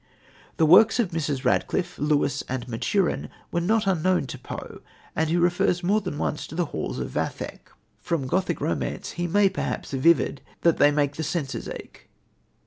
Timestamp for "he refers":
5.29-5.83